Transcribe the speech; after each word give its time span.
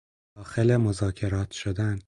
داخل 0.37 0.75
مذاکرات 0.77 1.51
شدن 1.53 1.99